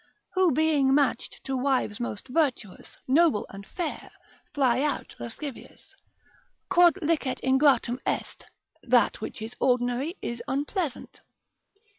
[0.33, 4.09] Who being match'd to wives most virtuous, Noble, and fair,
[4.51, 5.95] fly out lascivious.
[6.71, 8.43] Quod licet ingratum est,
[8.81, 11.21] that which is ordinary, is unpleasant.